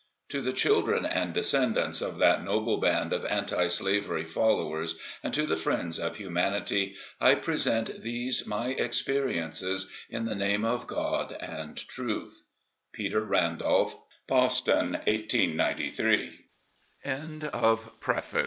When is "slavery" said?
3.67-4.25